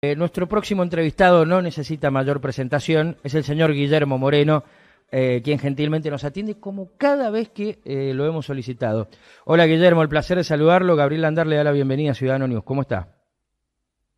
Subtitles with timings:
[0.00, 4.62] Eh, nuestro próximo entrevistado no necesita mayor presentación, es el señor Guillermo Moreno,
[5.10, 9.08] eh, quien gentilmente nos atiende como cada vez que eh, lo hemos solicitado.
[9.44, 10.94] Hola Guillermo, el placer de saludarlo.
[10.94, 12.62] Gabriel Andar le da la bienvenida a Ciudadano News.
[12.62, 13.08] ¿Cómo está?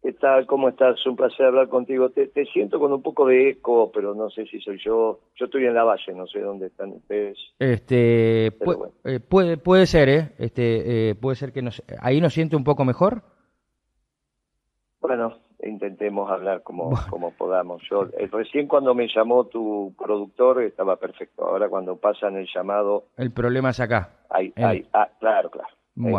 [0.02, 0.44] ¿Qué tal?
[0.44, 1.06] ¿Cómo estás?
[1.06, 2.10] Un placer hablar contigo.
[2.10, 5.20] Te, siento con un poco de eco, pero no sé si soy yo.
[5.34, 7.38] Yo estoy en la valle, no sé dónde están ustedes.
[7.58, 8.52] Este,
[9.30, 10.32] puede, puede ser, ¿eh?
[10.36, 13.22] Este, puede ser que nos, ahí nos siente un poco mejor.
[15.00, 17.82] Bueno, intentemos hablar como, como podamos.
[17.90, 21.44] Yo eh, recién cuando me llamó tu productor estaba perfecto.
[21.44, 23.04] Ahora cuando pasan el llamado...
[23.16, 24.10] El problema es acá.
[24.28, 25.68] Hay, hay, ah, claro, claro.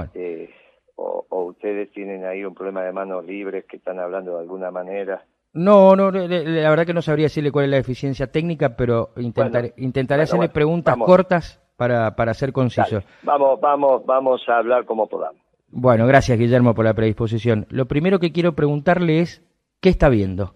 [0.03, 0.49] Este,
[0.95, 5.23] o, ustedes tienen ahí un problema de manos libres que están hablando de alguna manera.
[5.53, 9.73] No, no, la verdad que no sabría decirle cuál es la eficiencia técnica, pero intentaré,
[9.77, 13.01] intentaré hacerle preguntas cortas para, para ser conciso.
[13.23, 15.41] Vamos, vamos, vamos a hablar como podamos.
[15.73, 17.65] Bueno, gracias Guillermo por la predisposición.
[17.69, 19.41] Lo primero que quiero preguntarle es,
[19.79, 20.53] ¿qué está viendo?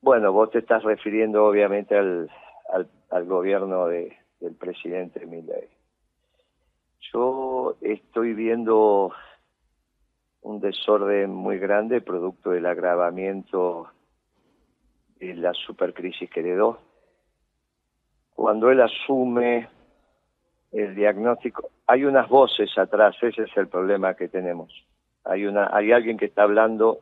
[0.00, 2.28] Bueno, vos te estás refiriendo obviamente al,
[3.10, 5.68] al, gobierno de, del presidente Milley.
[7.12, 9.12] Yo estoy viendo
[10.40, 13.88] un desorden muy grande producto del agravamiento
[15.20, 16.80] de la supercrisis que heredó.
[18.34, 19.68] Cuando él asume
[20.72, 24.72] el diagnóstico, hay unas voces atrás, ese es el problema que tenemos.
[25.24, 27.00] Hay una, hay alguien que está hablando.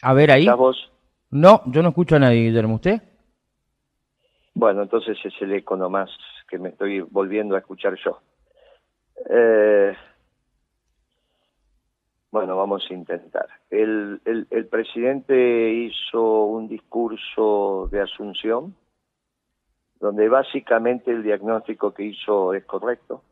[0.00, 0.46] A ver ahí.
[1.30, 2.76] No, yo no escucho a nadie, Guillermo.
[2.76, 3.00] ¿Usted?
[4.54, 6.10] Bueno, entonces es el eco nomás
[6.48, 8.20] que me estoy volviendo a escuchar yo.
[9.30, 9.94] Eh,
[12.30, 13.46] bueno, vamos a intentar.
[13.70, 18.74] El, el, el presidente hizo un discurso de asunción
[20.02, 23.22] donde básicamente el diagnóstico que hizo es correcto.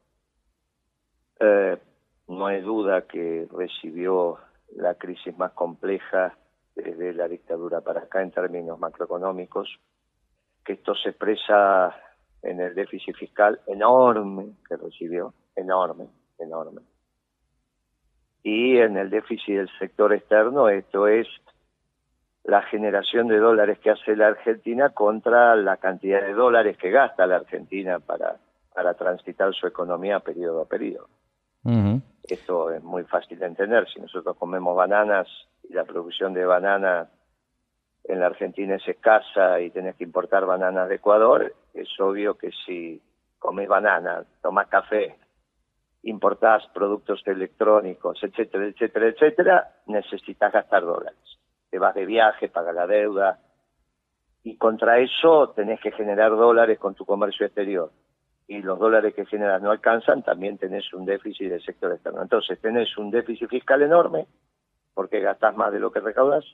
[1.40, 1.76] Eh,
[2.28, 4.38] no hay duda que recibió
[4.76, 6.36] la crisis más compleja
[6.76, 9.81] desde la dictadura para acá en términos macroeconómicos,
[10.64, 11.92] que esto se expresa
[12.41, 16.06] en el déficit fiscal enorme que recibió, enorme,
[16.38, 16.82] enorme.
[18.44, 21.26] Y en el déficit del sector externo, esto es
[22.44, 27.26] la generación de dólares que hace la Argentina contra la cantidad de dólares que gasta
[27.26, 28.36] la Argentina para,
[28.74, 31.08] para transitar su economía periodo a periodo.
[32.22, 33.86] Esto es muy fácil de entender.
[33.92, 35.28] Si nosotros comemos bananas
[35.68, 37.08] y la producción de bananas
[38.04, 42.50] en la Argentina es escasa y tenés que importar bananas de Ecuador, es obvio que
[42.64, 43.02] si
[43.38, 45.16] comes banana, tomas café,
[46.04, 51.39] importás productos electrónicos, etcétera, etcétera, etcétera, necesitas gastar dólares
[51.70, 53.38] te vas de viaje, pagas la deuda,
[54.42, 57.91] y contra eso tenés que generar dólares con tu comercio exterior.
[58.48, 62.22] Y los dólares que generas no alcanzan, también tenés un déficit del sector externo.
[62.22, 64.26] Entonces tenés un déficit fiscal enorme,
[64.94, 66.44] porque gastás más de lo que recaudas,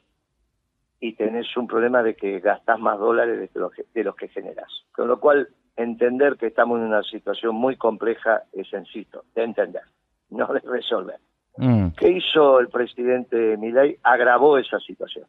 [1.00, 4.28] y tenés un problema de que gastás más dólares de los que, de los que
[4.28, 4.68] generas.
[4.92, 9.82] Con lo cual, entender que estamos en una situación muy compleja es sencillo, de entender,
[10.30, 11.18] no de resolver.
[11.56, 11.88] Mm.
[11.96, 13.98] ¿Qué hizo el presidente Milei?
[14.02, 15.26] Agravó esa situación.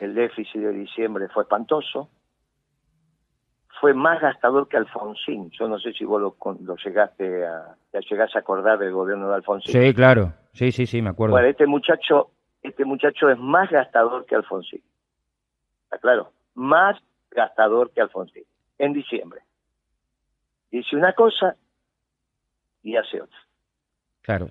[0.00, 2.10] El déficit de diciembre fue espantoso.
[3.80, 5.50] Fue más gastador que Alfonsín.
[5.50, 6.36] Yo no sé si vos lo,
[6.76, 9.72] llegaste a, a acordar del gobierno de Alfonsín.
[9.72, 10.32] Sí, claro.
[10.52, 11.32] Sí, sí, sí, me acuerdo.
[11.32, 12.30] Bueno, este muchacho,
[12.62, 14.82] este muchacho es más gastador que Alfonsín.
[15.84, 16.32] ¿Está claro?
[16.54, 16.96] Más
[17.30, 18.44] gastador que Alfonsín.
[18.78, 19.40] En diciembre.
[20.70, 21.56] Dice una cosa
[22.82, 23.38] y hace otra.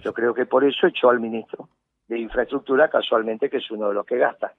[0.03, 1.69] Yo creo que por eso echó al ministro
[2.07, 4.53] de Infraestructura, casualmente, que es uno de los que gasta.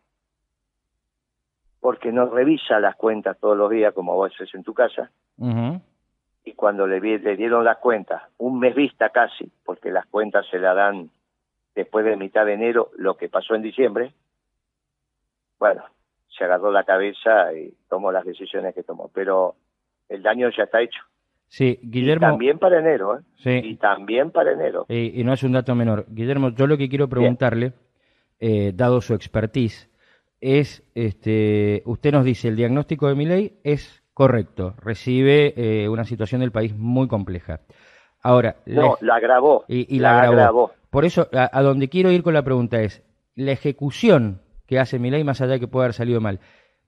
[1.80, 5.10] Porque no revisa las cuentas todos los días como vos haces en tu casa.
[6.44, 10.58] Y cuando le, le dieron las cuentas, un mes vista casi, porque las cuentas se
[10.58, 11.10] la dan
[11.74, 14.14] después de mitad de enero, lo que pasó en diciembre,
[15.58, 15.84] bueno,
[16.28, 19.10] se agarró la cabeza y tomó las decisiones que tomó.
[19.12, 19.54] Pero
[20.08, 21.00] el daño ya está hecho.
[21.48, 22.26] Sí, Guillermo.
[22.26, 23.22] también para enero, ¿eh?
[23.36, 23.60] Sí.
[23.62, 24.86] Y también para enero.
[24.88, 26.06] Y, no es un dato menor.
[26.08, 27.74] Guillermo, yo lo que quiero preguntarle,
[28.40, 29.88] eh, dado su expertise,
[30.40, 36.04] es, este, usted nos dice, el diagnóstico de mi ley es correcto, recibe eh, una
[36.04, 37.60] situación del país muy compleja.
[38.22, 39.64] Ahora, no, la, agravó.
[39.68, 40.72] Y, la, agravó.
[40.90, 43.02] Por eso, a, donde quiero ir con la pregunta es,
[43.34, 46.40] la ejecución que hace mi ley, más allá de que pueda haber salido mal,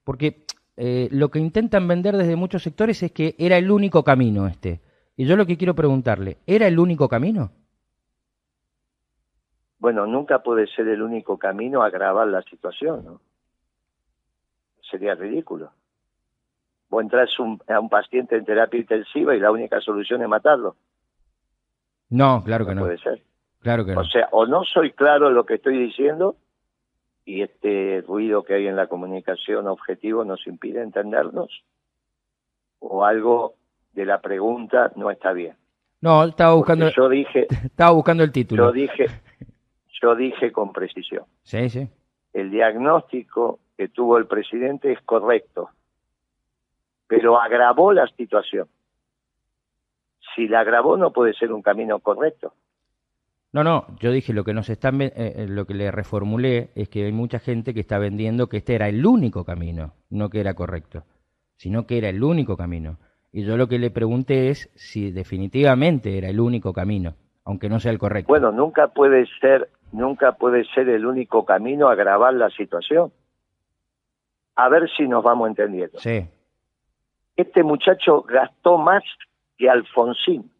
[0.04, 0.44] porque
[0.76, 4.80] eh, lo que intentan vender desde muchos sectores es que era el único camino este.
[5.16, 7.50] Y yo lo que quiero preguntarle, ¿era el único camino?
[9.78, 13.20] Bueno, nunca puede ser el único camino agravar la situación, ¿no?
[14.90, 15.72] Sería ridículo.
[16.88, 17.30] Vos entras
[17.68, 20.76] a un paciente en terapia intensiva y la única solución es matarlo.
[22.10, 22.82] No, claro que no.
[22.82, 23.22] Puede ser.
[23.60, 24.02] Claro que no.
[24.02, 26.36] O sea, o no soy claro en lo que estoy diciendo
[27.26, 31.64] y este ruido que hay en la comunicación objetivo nos impide entendernos,
[32.78, 33.54] o algo
[33.92, 35.56] de la pregunta no está bien.
[36.00, 38.66] No, estaba buscando, Porque yo dije, estaba buscando el título.
[38.66, 39.06] yo dije,
[40.00, 41.24] yo dije con precisión.
[41.42, 41.88] Sí, sí.
[42.32, 45.70] El diagnóstico que tuvo el presidente es correcto,
[47.08, 48.68] pero agravó la situación.
[50.36, 52.52] Si la agravó no puede ser un camino correcto.
[53.52, 56.88] No, no, yo dije lo que nos están eh, eh, lo que le reformulé es
[56.88, 60.40] que hay mucha gente que está vendiendo que este era el único camino, no que
[60.40, 61.04] era correcto,
[61.56, 62.98] sino que era el único camino.
[63.32, 67.14] Y yo lo que le pregunté es si definitivamente era el único camino,
[67.44, 68.28] aunque no sea el correcto.
[68.28, 73.12] Bueno, nunca puede ser, nunca puede ser el único camino agravar la situación.
[74.54, 75.98] A ver si nos vamos entendiendo.
[75.98, 76.26] Sí,
[77.36, 79.04] Este muchacho gastó más
[79.58, 80.50] que Alfonsín,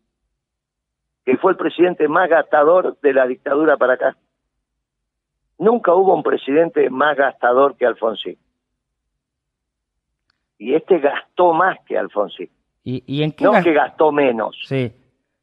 [1.27, 4.17] que fue el presidente más gastador de la dictadura para acá.
[5.59, 8.39] Nunca hubo un presidente más gastador que Alfonsín.
[10.57, 12.49] Y este gastó más que Alfonsín.
[12.85, 14.57] ¿Y, y en qué No que gastó menos.
[14.67, 14.93] Sí.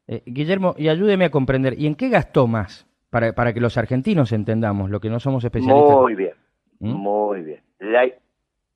[0.08, 2.86] Eh, Guillermo, y ayúdeme a comprender, ¿y en qué gastó más?
[3.10, 5.96] Para, para que los argentinos entendamos, lo que no somos especialistas.
[5.96, 6.34] Muy bien,
[6.80, 6.92] ¿Mm?
[6.94, 7.62] muy bien.
[7.78, 8.10] La-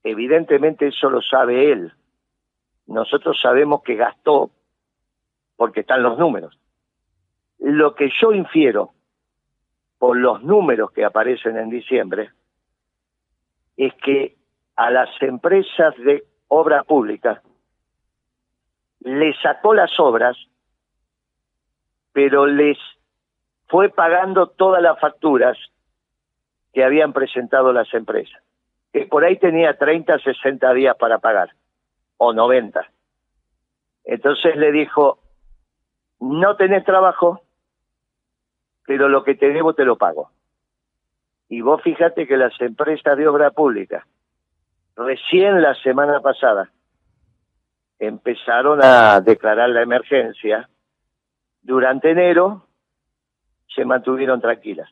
[0.05, 1.93] evidentemente eso lo sabe él.
[2.87, 4.51] Nosotros sabemos que gastó
[5.57, 6.59] porque están los números.
[7.59, 8.93] Lo que yo infiero
[9.99, 12.31] por los números que aparecen en diciembre
[13.77, 14.37] es que
[14.77, 17.43] a las empresas de obra pública
[19.01, 20.37] le sacó las obras,
[22.13, 22.79] pero les
[23.69, 25.57] fue pagando todas las facturas
[26.73, 28.43] que habían presentado las empresas,
[28.93, 31.51] que por ahí tenía 30, 60 días para pagar,
[32.17, 32.89] o 90.
[34.05, 35.19] Entonces le dijo,
[36.21, 37.43] no tenés trabajo,
[38.89, 40.31] pero lo que te debo te lo pago.
[41.51, 44.07] Y vos fíjate que las empresas de obra pública,
[44.97, 46.71] recién la semana pasada,
[47.99, 50.71] empezaron a declarar la emergencia.
[51.61, 52.67] Durante enero
[53.67, 54.89] se mantuvieron tranquilas.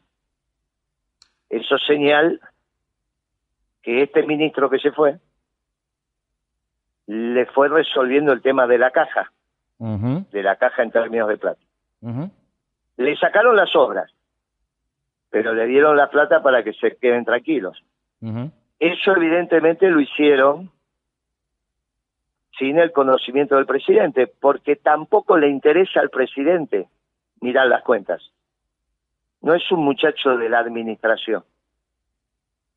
[1.48, 2.38] Eso señal
[3.80, 5.18] que este ministro que se fue
[7.06, 9.32] le fue resolviendo el tema de la caja,
[9.78, 11.60] de la caja en términos de plata.
[12.02, 12.30] ujú.
[12.96, 14.10] Le sacaron las obras,
[15.30, 17.82] pero le dieron la plata para que se queden tranquilos.
[18.78, 20.70] Eso evidentemente lo hicieron
[22.58, 26.88] sin el conocimiento del presidente, porque tampoco le interesa al presidente
[27.40, 28.32] mirar las cuentas.
[29.42, 31.44] No es un muchacho de la administración,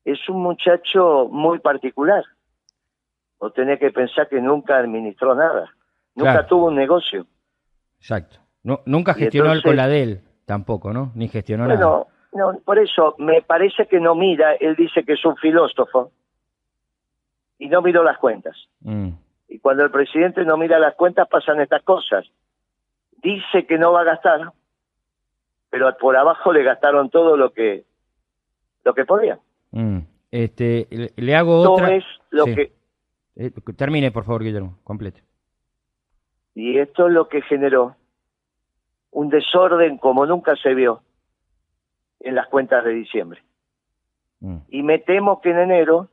[0.04, 2.24] es un muchacho muy particular.
[3.38, 5.74] Vos tenés que pensar que nunca administró nada,
[6.14, 6.46] nunca Claro.
[6.46, 7.26] tuvo un negocio.
[7.98, 8.36] Exacto.
[8.62, 11.12] No, nunca gestionó el entonces- de él, tampoco, ¿no?
[11.14, 11.76] Ni gestionó nada.
[11.80, 16.12] Bueno, no, por eso me parece que no mira, él dice que es un filósofo
[17.58, 18.56] y no miró las cuentas.
[18.80, 19.10] Mm,
[19.48, 22.24] Y cuando el presidente no mira las cuentas pasan estas cosas.
[23.22, 24.52] Dice que no va a gastar,
[25.70, 27.84] pero por abajo le gastaron todo lo que
[28.84, 29.38] lo que podían.
[29.72, 29.98] mm.
[30.30, 31.94] Este, le, le hago No otra.
[31.96, 32.54] es lo Sí.
[32.54, 32.72] que
[33.36, 35.22] Eh, termine, por favor, Guillermo, complete.
[36.54, 37.96] y esto es lo que generó
[39.12, 41.02] un desorden como nunca se vio
[42.20, 43.42] en las cuentas de diciembre.
[44.40, 46.08] Mm, Y me temo que en enero,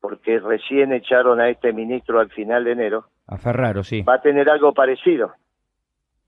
[0.00, 4.02] porque recién echaron a este ministro al final de enero, A Ferraro, sí.
[4.02, 5.34] va a tener algo parecido.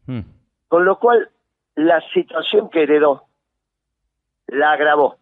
[0.07, 0.21] Mm,
[0.69, 1.31] Con lo cual,
[1.77, 3.25] la situación que heredó
[4.49, 5.17] la agravó,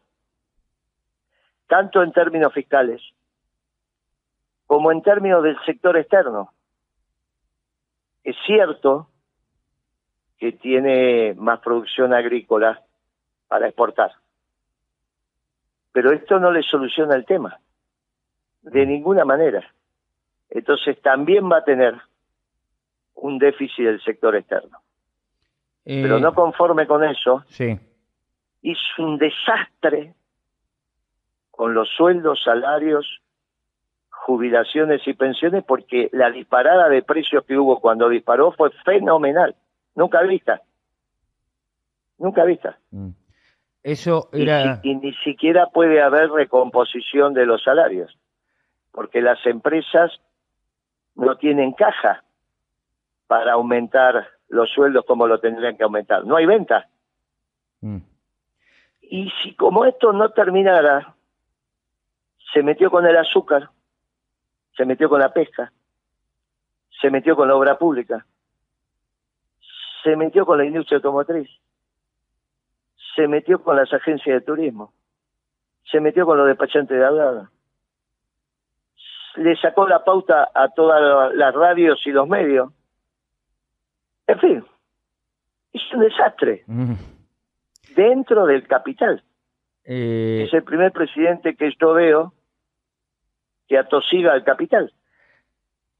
[1.68, 3.02] tanto en términos fiscales
[4.66, 6.52] como en términos del sector externo.
[8.24, 9.08] Es cierto
[10.38, 12.82] que tiene más producción agrícola
[13.48, 14.12] para exportar,
[15.92, 17.58] pero esto no le soluciona el tema,
[18.62, 19.64] de ninguna manera.
[20.50, 21.94] Entonces también va a tener
[23.14, 24.78] un déficit del sector externo.
[25.84, 27.78] eh, Pero no conforme con eso, Sí.
[28.62, 30.14] hizo un desastre
[31.50, 33.20] con los sueldos, salarios,
[34.10, 39.56] jubilaciones y pensiones, porque la disparada de precios que hubo cuando disparó fue fenomenal,
[39.98, 40.62] nunca vista,
[42.18, 42.78] nunca vista.
[42.90, 43.10] mm.
[43.82, 44.80] Eso Y, era.
[44.82, 48.16] y ni siquiera puede haber recomposición de los salarios,
[48.92, 50.10] porque las empresas
[51.14, 52.22] no tienen caja
[53.26, 56.24] para aumentar los sueldos como lo tendrían que aumentar.
[56.24, 56.88] No hay venta.
[57.80, 57.98] Mm,
[59.02, 61.14] Y si como esto no terminara,
[62.52, 63.70] se metió con el azúcar,
[64.76, 65.72] se metió con la pesca,
[67.00, 68.26] se metió con la obra pública,
[70.02, 71.48] se metió con la industria automotriz.
[73.16, 74.92] se metió con las agencias de turismo,
[75.90, 77.50] se metió con los despachantes de hablada,
[79.36, 82.72] le sacó la pauta a todas las radios y los medios.
[84.26, 84.64] En fin,
[85.72, 86.94] es un desastre Mm.
[87.96, 89.22] dentro del capital.
[89.84, 92.32] Eh, Es el primer presidente que yo veo
[93.66, 94.92] que atosiga al capital.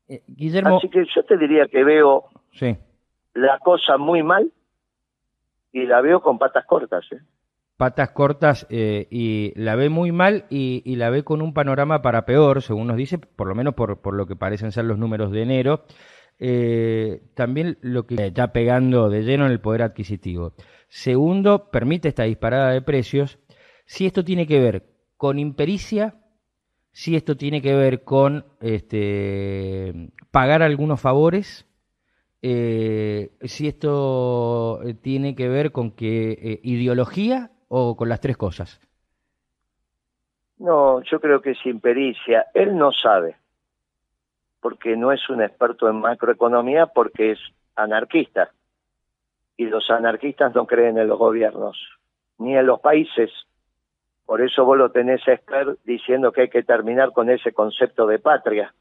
[0.08, 2.76] eh, Guillermo, Así que yo te diría que veo sí.
[3.34, 4.52] La cosa muy mal
[5.72, 7.04] y la veo con patas cortas.
[7.12, 7.20] ¿eh?
[7.78, 12.26] patas cortas eh, y la ve muy mal y, la ve con un panorama para
[12.26, 15.30] peor, según nos dice, por lo menos por, por lo que parecen ser los números
[15.30, 15.84] de enero.
[16.40, 20.54] Eh, también lo que está pegando de lleno en el poder adquisitivo.
[20.88, 23.38] Segundo, permite esta disparada de precios.
[23.86, 24.84] Si esto tiene que ver
[25.16, 26.16] con impericia,
[26.92, 31.67] si esto tiene que ver con este, pagar algunos favores,
[32.40, 38.36] eh, si esto eh, tiene que ver con que eh, ideología o con las tres
[38.36, 38.80] cosas.
[40.58, 42.46] No, yo creo que sin pericia.
[42.54, 43.36] Él no sabe,
[44.60, 47.38] porque no es un experto en macroeconomía, porque es
[47.76, 48.50] anarquista.
[49.56, 51.76] Y los anarquistas no creen en los gobiernos,
[52.38, 53.30] ni en los países.
[54.26, 58.06] Por eso vos lo tenés a Esper diciendo que hay que terminar con ese concepto
[58.06, 58.74] de patria.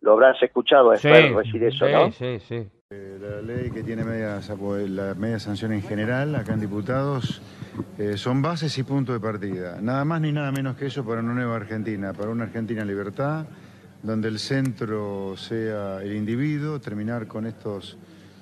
[0.00, 2.10] Lo habrás escuchado a Esper decir eso, sí, ¿no?
[2.12, 2.54] sí, sí.
[2.56, 4.40] Eh, La ley que tiene media,
[4.88, 7.40] la media sanción en general, acá en diputados,
[7.96, 9.80] eh, son bases y punto de partida.
[9.80, 12.88] Nada más ni nada menos que eso para una nueva Argentina, para una Argentina en
[12.88, 13.46] libertad,
[14.02, 17.96] donde el centro sea el individuo, terminar con estos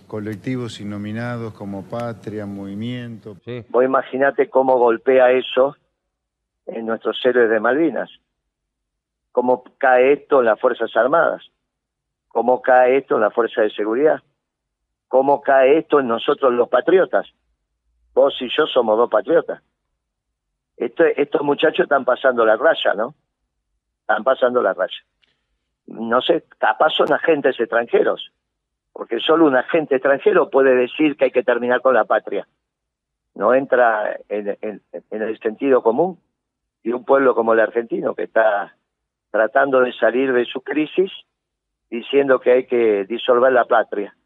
[0.07, 3.37] colectivos innominados como patria, movimiento.
[3.45, 3.67] sí.
[3.69, 5.77] Vos imaginate cómo golpea eso
[6.65, 8.09] en nuestros héroes de Malvinas.
[9.31, 11.43] Cómo cae esto en las Fuerzas Armadas.
[12.29, 14.23] Cómo cae esto en la Fuerza de Seguridad.
[15.09, 17.27] Cómo cae esto en nosotros los patriotas.
[18.15, 19.63] Vos y yo somos dos patriotas.
[20.77, 23.15] Esto, estos muchachos están pasando la raya, ¿no?
[24.03, 24.99] Están pasando la raya.
[25.87, 28.31] No sé, capaz son agentes extranjeros.
[28.93, 32.47] Porque solo un agente extranjero puede decir que hay que terminar con la patria
[33.35, 36.19] no entra en, en- en el sentido común
[36.83, 38.75] y un pueblo como el argentino que está
[39.31, 41.13] tratando de salir de su crisis
[41.89, 44.17] diciendo que hay que disolver la patria.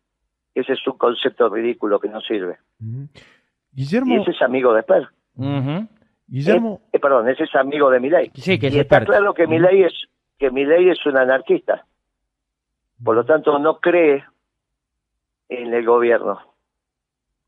[0.55, 2.59] Ese es un concepto ridículo que no sirve.
[2.81, 3.09] Ujú.
[3.75, 5.09] Y Guillermo, ese es amigo de Esper.
[5.37, 5.89] Ujú.
[6.27, 8.31] Guillermo, Eh, perdón, ese es amigo de Milei.
[8.35, 9.93] Sí, que es y está claro que Milei es
[10.39, 11.87] que Milei es un anarquista.
[13.03, 14.25] Por lo tanto, no cree
[15.49, 16.41] en el gobierno.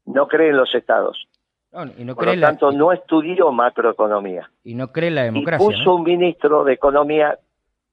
[0.06, 1.26] No cree en los estados.
[1.72, 4.50] No, y, no Por cree lo la, tanto, no estudió macroeconomía.
[4.64, 5.66] y no cree en la y democracia.
[5.66, 5.94] puso ¿no?
[5.96, 7.38] un ministro de Economía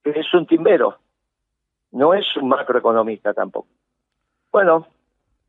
[0.04, 0.98] que es un timbero.
[1.92, 3.68] No es un macroeconomista tampoco.
[4.52, 4.88] Bueno,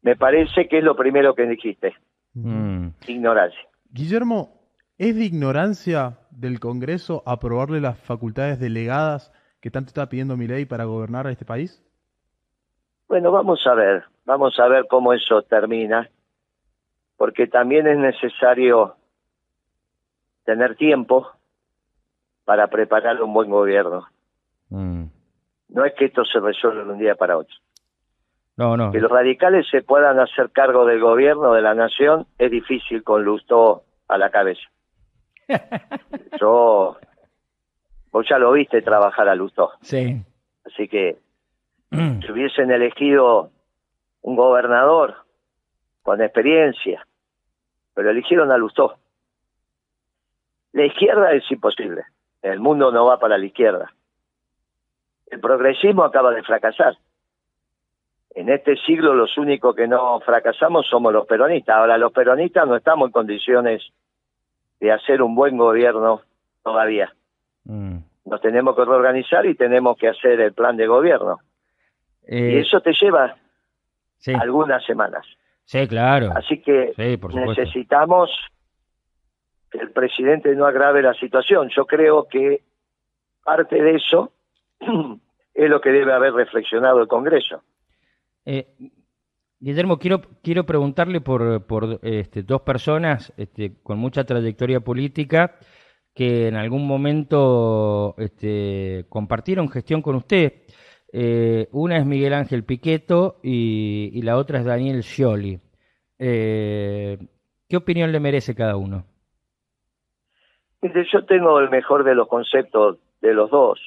[0.03, 1.95] me parece que es lo primero que dijiste,
[2.35, 2.89] Mm.
[3.07, 3.61] ignorancia.
[3.91, 4.63] Guillermo,
[4.99, 10.85] ¿es de ignorancia del Congreso aprobarle las facultades delegadas que tanto está pidiendo Milei para
[10.85, 11.83] gobernar a este país?
[13.09, 16.09] Bueno, vamos a ver, vamos a ver cómo eso termina,
[17.19, 18.97] porque también es necesario
[20.45, 21.31] tener tiempo
[22.45, 24.07] para preparar un buen gobierno.
[24.71, 25.05] Mm.
[25.69, 27.55] No es que esto se resuelva de un día para otro.
[28.63, 28.93] No, no.
[28.93, 33.25] Que los radicales se puedan hacer cargo del gobierno de la nación es difícil con
[33.25, 34.63] Lustó a la cabeza.
[36.41, 36.97] Yo,
[38.13, 40.23] vos ya lo viste trabajar a Lustó, Sí.
[40.65, 41.19] así que
[41.91, 43.51] si hubiesen elegido
[44.23, 45.17] un gobernador
[46.03, 47.05] con experiencia,
[47.95, 48.95] pero eligieron a Lustó.
[50.73, 52.05] La izquierda es imposible,
[52.43, 53.93] el mundo no va para la izquierda.
[55.27, 56.97] El progresismo acaba de fracasar.
[58.35, 61.77] En este siglo los únicos que no fracasamos somos los peronistas.
[61.77, 63.83] Ahora los peronistas no estamos en condiciones
[64.81, 66.23] de hacer un buen gobierno
[66.63, 67.13] todavía.
[67.65, 67.99] Mm.
[68.25, 71.41] Nos tenemos que reorganizar y tenemos que hacer el plan de gobierno.
[72.27, 73.37] Eh, y eso te lleva
[74.19, 74.33] sí.
[74.33, 75.27] algunas semanas.
[75.65, 76.31] sí, claro.
[76.35, 78.31] Así que Sí, necesitamos
[79.71, 81.69] que el presidente no agrave la situación.
[81.75, 82.63] Yo creo que
[83.45, 84.33] parte de eso
[85.55, 87.63] es lo que debe haber reflexionado el Congreso.
[88.45, 88.75] Eh,
[89.61, 95.57] Guillermo, quiero, quiero preguntarle por, por este, dos personas este, con mucha trayectoria política
[96.15, 100.65] que en algún momento este, compartieron gestión con usted.
[101.13, 105.61] Eh, una es Miguel Ángel Piqueto y, la otra es Daniel Scioli.
[106.19, 107.19] Eh,
[107.69, 109.05] ¿Qué opinión le merece cada uno?
[110.83, 113.81] Yo tengo el mejor de los conceptos de los dos.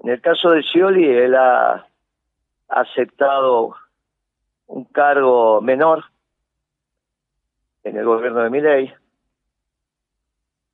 [0.00, 1.34] En el caso de Scioli, él
[2.68, 3.74] aceptado
[4.66, 6.04] un cargo menor
[7.84, 8.94] en el gobierno de Milei,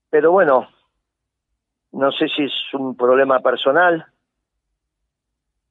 [0.08, 0.68] pero bueno,
[1.92, 4.06] no sé si es un problema personal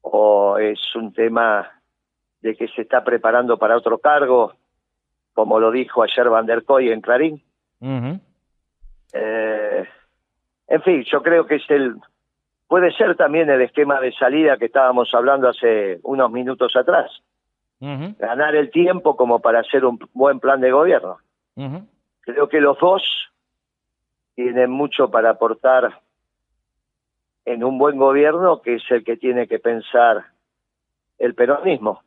[0.02, 1.70] o es un tema
[2.42, 4.54] de que se está preparando para otro cargo,
[5.34, 7.44] como lo dijo ayer Van der Koy en Clarín.
[9.14, 9.88] eh,
[10.68, 11.96] en fin, yo creo que es el
[12.72, 17.12] puede ser también el esquema de salida que estábamos hablando hace unos minutos atrás.
[17.82, 21.18] Ganar el tiempo como para hacer un buen plan de gobierno.
[22.22, 23.04] Creo que los dos
[24.36, 26.00] tienen mucho para aportar
[27.44, 30.28] en un buen gobierno, que es el que tiene que pensar
[31.18, 32.02] el peronismo.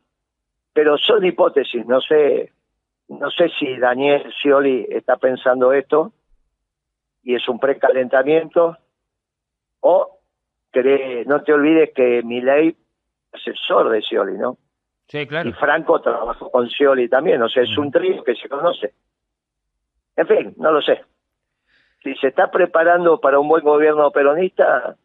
[0.73, 2.53] Pero son hipótesis, no sé,
[3.07, 6.11] no sé si Daniel Scioli está pensando esto
[7.21, 8.79] y es un precalentamiento
[9.81, 10.14] o
[11.25, 12.75] no te olvides que Milei es
[13.33, 14.57] asesor de Scioli, ¿no?
[15.07, 15.49] Sí, claro.
[15.49, 18.93] Y Franco trabajó con Scioli también, o sea, es un trío que se conoce.
[20.15, 21.03] En fin, no lo sé.
[22.03, 24.95] Si se está preparando para un buen gobierno peronista,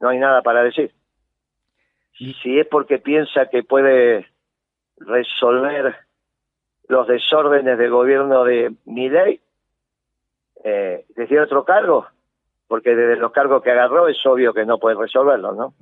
[0.00, 0.92] no hay nada para decir.
[2.18, 4.26] Si es porque piensa que puede
[4.98, 5.96] resolver
[6.88, 9.40] los desórdenes del gobierno de Milei
[10.64, 12.06] eh, desde otro cargo,
[12.68, 15.74] porque desde los cargos que agarró es obvio que no puede resolverlo, ¿no?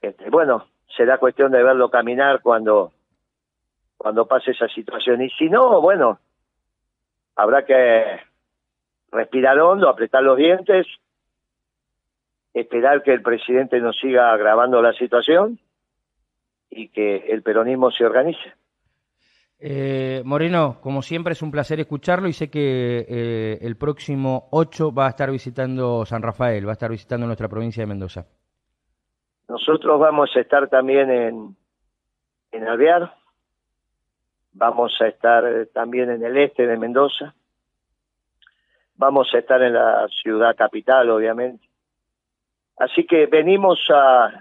[0.00, 0.66] este, bueno,
[0.96, 2.92] será cuestión de verlo caminar cuando
[3.96, 6.18] cuando pase esa situación y si no, bueno,
[7.36, 8.20] habrá que
[9.10, 10.86] respirar hondo, apretar los dientes,
[12.52, 15.58] esperar que el presidente nos siga agravando la situación
[16.68, 18.52] y que el peronismo se organice.
[19.58, 24.92] Eh, Moreno, como siempre es un placer escucharlo y sé que eh, el próximo 8
[24.92, 28.26] va a estar visitando San Rafael, va a estar visitando nuestra provincia de Mendoza.
[29.48, 31.56] Nosotros vamos a estar también en,
[32.50, 33.14] en Alvear,
[34.52, 37.34] vamos a estar también en el este de Mendoza,
[38.96, 41.68] vamos a estar en la ciudad capital, obviamente.
[42.76, 44.40] Así que venimos a,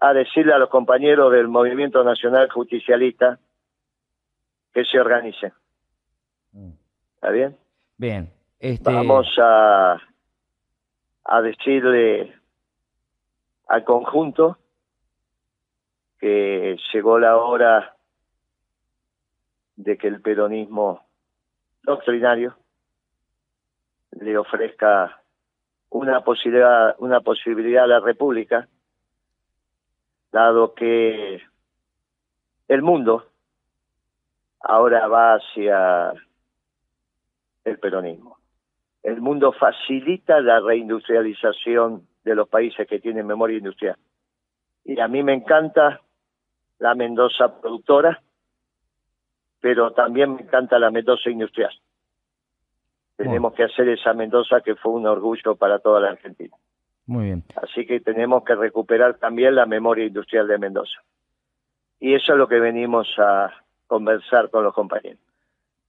[0.00, 3.38] a decirle a los compañeros del Movimiento Nacional Justicialista
[4.72, 5.52] que se organicen.
[6.52, 6.70] Mm.
[7.14, 7.56] ¿Está bien?
[7.96, 8.32] Bien.
[8.58, 8.92] Este...
[8.92, 10.00] Vamos a,
[11.24, 12.34] a decirle
[13.68, 14.58] al conjunto
[16.18, 17.96] que llegó la hora
[19.76, 21.06] de que el peronismo
[21.82, 22.56] doctrinario
[24.12, 25.22] le ofrezca
[25.88, 28.68] una posibilidad, una posibilidad a la República,
[30.30, 31.42] dado que
[32.68, 33.26] el mundo
[34.60, 36.12] ahora va hacia
[37.64, 38.38] el peronismo.
[39.02, 43.96] El mundo facilita la reindustrialización de los países que tienen memoria industrial.
[44.84, 46.00] Y a mí me encanta
[46.78, 48.22] la Mendoza productora,
[49.60, 51.72] pero también me encanta la Mendoza industrial.
[53.16, 56.56] Tenemos que hacer esa Mendoza que fue un orgullo para toda la Argentina.
[57.06, 57.44] Muy bien.
[57.56, 61.00] Así que tenemos que recuperar también la memoria industrial de Mendoza.
[61.98, 63.52] Y eso es lo que venimos a
[63.90, 65.18] conversar con los compañeros.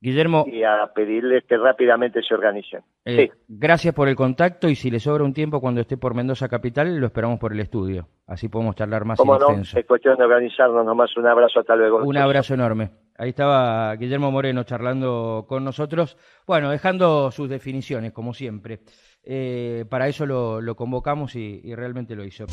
[0.03, 0.45] Guillermo.
[0.47, 2.81] Y a pedirles que rápidamente se organicen.
[3.05, 3.31] Eh, sí.
[3.47, 6.97] Gracias por el contacto y si le sobra un tiempo cuando esté por Mendoza Capital,
[6.97, 8.07] lo esperamos por el estudio.
[8.25, 9.51] Así podemos charlar más ¿Cómo no?
[9.51, 11.15] Es cuestión de organizarnos nomás.
[11.15, 11.99] Un abrazo, hasta luego.
[12.03, 12.89] Un abrazo enorme.
[13.15, 18.79] Ahí estaba Guillermo Moreno charlando con nosotros, bueno, dejando sus definiciones, como siempre.
[19.23, 22.47] Eh, para eso lo, lo convocamos y, y realmente lo hizo.